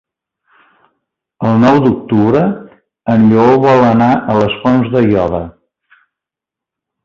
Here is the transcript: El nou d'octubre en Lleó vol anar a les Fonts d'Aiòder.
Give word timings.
El 1.49 1.59
nou 1.63 1.77
d'octubre 1.83 2.41
en 3.17 3.29
Lleó 3.35 3.61
vol 3.69 3.85
anar 3.93 4.11
a 4.35 4.41
les 4.41 4.59
Fonts 4.65 4.93
d'Aiòder. 4.97 5.47